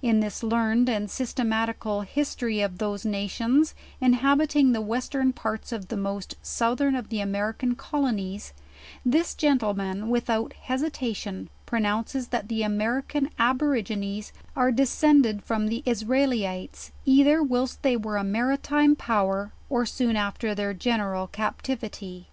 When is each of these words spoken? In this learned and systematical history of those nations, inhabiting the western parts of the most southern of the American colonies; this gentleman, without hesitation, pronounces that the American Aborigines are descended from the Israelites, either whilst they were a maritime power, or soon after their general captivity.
In 0.00 0.20
this 0.20 0.42
learned 0.42 0.88
and 0.88 1.10
systematical 1.10 2.00
history 2.00 2.62
of 2.62 2.78
those 2.78 3.04
nations, 3.04 3.74
inhabiting 4.00 4.72
the 4.72 4.80
western 4.80 5.30
parts 5.34 5.72
of 5.72 5.88
the 5.88 5.96
most 5.98 6.36
southern 6.40 6.94
of 6.94 7.10
the 7.10 7.20
American 7.20 7.74
colonies; 7.74 8.54
this 9.04 9.34
gentleman, 9.34 10.08
without 10.08 10.54
hesitation, 10.54 11.50
pronounces 11.66 12.28
that 12.28 12.48
the 12.48 12.62
American 12.62 13.28
Aborigines 13.38 14.32
are 14.56 14.72
descended 14.72 15.44
from 15.44 15.66
the 15.66 15.82
Israelites, 15.84 16.90
either 17.04 17.42
whilst 17.42 17.82
they 17.82 17.94
were 17.94 18.16
a 18.16 18.24
maritime 18.24 18.96
power, 18.96 19.52
or 19.68 19.84
soon 19.84 20.16
after 20.16 20.54
their 20.54 20.72
general 20.72 21.26
captivity. 21.26 22.28